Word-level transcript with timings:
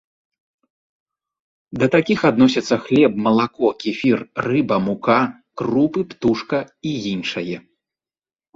Да 1.83 1.89
такіх 1.95 2.19
адносяцца 2.29 2.75
хлеб, 2.87 3.11
малако, 3.29 3.67
кефір, 3.85 4.17
рыба, 4.49 4.77
мука, 4.89 5.21
крупы, 5.63 6.01
птушка 6.15 6.57
і 6.89 6.99
іншае. 7.15 7.57